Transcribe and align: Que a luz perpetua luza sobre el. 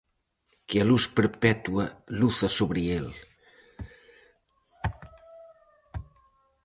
Que 0.67 0.77
a 0.79 0.87
luz 0.91 1.03
perpetua 1.17 1.85
luza 2.19 2.47
sobre 2.57 2.81
el. 2.99 3.07